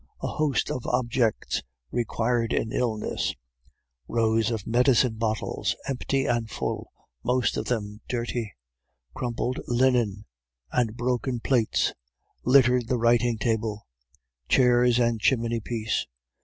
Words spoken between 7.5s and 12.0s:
of them dirty, crumpled linen, and broken plates,